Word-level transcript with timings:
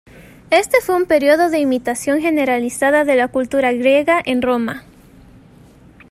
Este 0.49 0.81
fue 0.81 0.95
un 0.95 1.05
período 1.05 1.51
de 1.51 1.59
imitación 1.59 2.21
generalizada 2.21 3.03
de 3.05 3.15
la 3.15 3.27
cultura 3.27 3.71
griega 3.71 4.19
en 4.25 4.41
Roma. 4.41 4.83